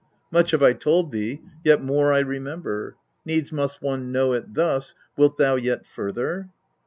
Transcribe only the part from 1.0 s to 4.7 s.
thee, yet more I remember; needs must one know it